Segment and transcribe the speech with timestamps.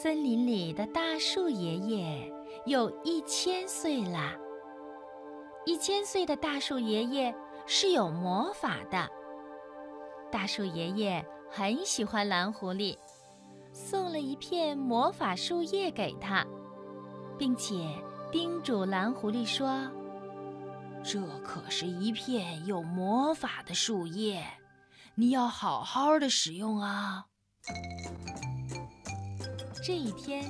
[0.00, 2.32] 森林里的大树爷爷
[2.66, 4.36] 有一千岁了。
[5.66, 7.34] 一千岁的大树爷爷
[7.66, 9.08] 是有魔法的。
[10.30, 12.96] 大树爷爷很喜欢蓝狐狸，
[13.72, 16.46] 送了一片魔法树叶给他，
[17.36, 17.74] 并且
[18.30, 19.90] 叮嘱蓝狐狸说
[21.02, 24.46] ：“这可是一片有魔法的树叶，
[25.16, 27.26] 你要好好的使用啊。”
[29.88, 30.44] 这一天，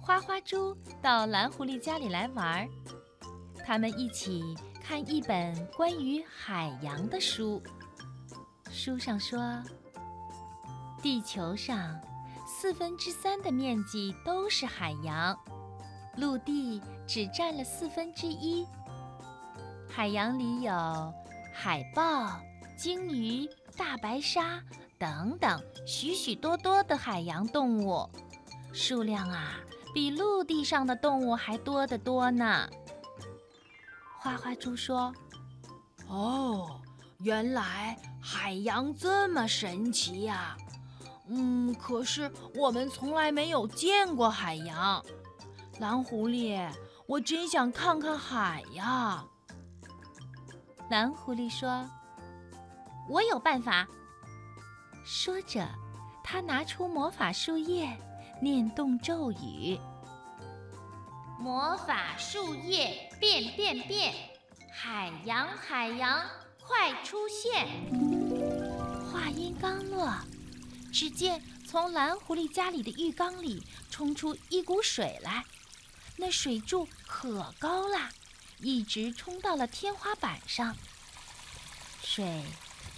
[0.00, 2.68] 花花猪到蓝狐狸家里来玩，
[3.64, 7.62] 他们一起看一本关于海洋的书。
[8.68, 9.40] 书上说，
[11.00, 11.96] 地球上
[12.44, 15.38] 四分之三的面积都是海洋，
[16.16, 18.66] 陆地只占了四分之一。
[19.88, 20.72] 海洋里有
[21.54, 22.40] 海豹、
[22.76, 24.60] 鲸鱼、大白鲨
[24.98, 28.10] 等等许许多多的海洋动物。
[28.76, 29.54] 数量啊，
[29.94, 32.68] 比陆地上的动物还多得多呢。
[34.18, 35.10] 花花猪说
[36.08, 36.78] ：“哦，
[37.20, 40.54] 原来海洋这么神奇呀！
[41.28, 45.02] 嗯，可是我们从来没有见过海洋。
[45.78, 46.68] 蓝狐狸，
[47.06, 49.24] 我真想看看海呀。”
[50.90, 51.88] 蓝狐狸说
[53.08, 53.88] ：“我有办法。”
[55.02, 55.66] 说着，
[56.22, 57.88] 他拿出魔法树叶。
[58.38, 59.78] 念动咒语，
[61.38, 64.12] 魔法树叶变变变，
[64.70, 66.22] 海洋海洋
[66.62, 67.66] 快出现！
[69.10, 70.12] 话音刚落，
[70.92, 75.42] 只见从蓝狐狸家里的浴缸里冲出一股水来，
[76.16, 78.10] 那水柱可高了，
[78.58, 80.76] 一直冲到了天花板上。
[82.02, 82.44] 水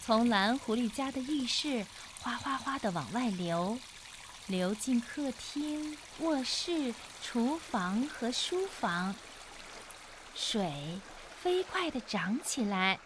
[0.00, 1.84] 从蓝狐狸家的浴室
[2.20, 3.76] 哗哗哗的往外流。
[4.46, 9.14] 流进客厅、卧室、厨房和书房，
[10.34, 11.00] 水
[11.42, 13.00] 飞快地涨起来，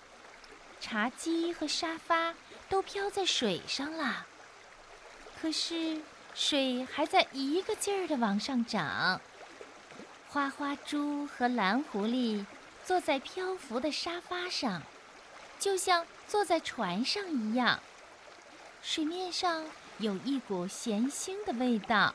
[0.81, 2.34] 茶几和沙发
[2.69, 4.27] 都飘在水上了。
[5.41, 6.03] 可是
[6.34, 9.21] 水还在一个劲儿地往上涨。
[10.28, 12.44] 花花猪和蓝狐狸
[12.84, 14.82] 坐在漂浮的沙发上，
[15.60, 17.78] 就像坐在船上一样。
[18.82, 19.65] 水面上。
[19.98, 22.14] 有一股咸腥的味道。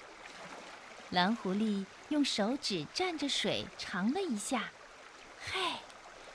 [1.09, 4.71] 蓝狐狸用手指蘸着水尝了一下，
[5.51, 5.59] 嘿，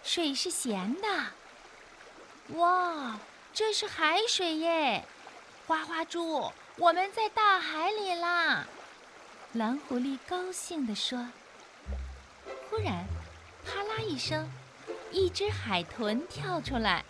[0.03, 2.59] 水是咸的。
[2.59, 3.19] 哇，
[3.53, 5.05] 这是海水耶！
[5.67, 8.67] 花花猪，我们在大海里啦！
[9.55, 11.29] 蓝狐狸高兴地说。
[12.71, 13.05] 忽然，
[13.67, 14.49] 啪啦一声，
[15.11, 17.05] 一只海豚跳出来，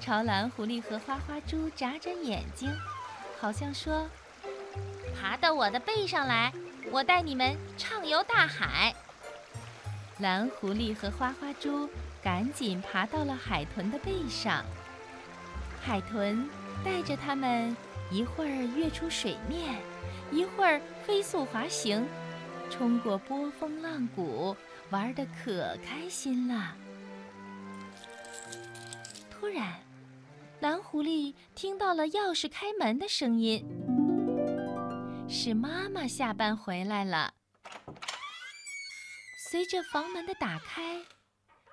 [0.00, 2.68] 朝蓝狐狸和花花猪眨眨眼睛。
[3.38, 4.08] 好像说
[5.14, 6.52] ：“爬到我的背上来，
[6.90, 8.94] 我带你们畅游大海。”
[10.18, 11.88] 蓝狐狸和花花猪
[12.22, 14.64] 赶紧爬到了海豚的背上。
[15.82, 16.48] 海豚
[16.84, 17.76] 带着它们
[18.10, 19.76] 一会儿跃出水面，
[20.32, 22.06] 一会儿飞速滑行，
[22.70, 24.56] 冲过波峰浪谷，
[24.90, 26.74] 玩得可开心了。
[29.30, 29.85] 突然。
[30.60, 33.62] 蓝狐狸听到了钥匙开门的声音，
[35.28, 37.34] 是妈妈下班回来了。
[39.50, 41.02] 随着房门的打开，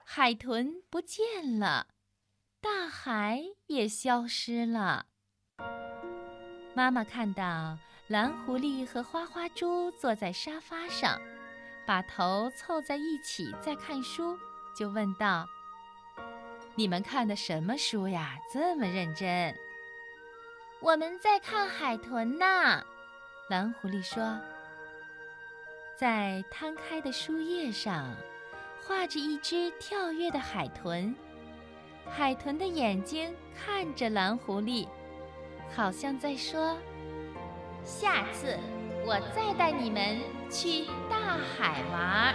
[0.03, 1.87] 海豚不见了，
[2.59, 5.05] 大海也消失了。
[6.75, 7.77] 妈妈看到
[8.07, 11.21] 蓝狐狸和花花猪坐在沙发上，
[11.87, 14.37] 把头凑在一起在看书，
[14.77, 15.47] 就问道。
[16.75, 18.35] 你们看的什么书呀？
[18.51, 19.55] 这么认真。
[20.79, 22.83] 我们在看海豚呢。
[23.49, 24.39] 蓝狐狸说
[25.95, 28.15] ：“在摊开的书页上，
[28.81, 31.15] 画着一只跳跃的海豚。
[32.09, 34.87] 海豚的眼睛看着蓝狐狸，
[35.75, 36.75] 好像在说：
[37.85, 38.57] 下次
[39.05, 40.19] 我再带你们
[40.49, 42.33] 去大海玩。”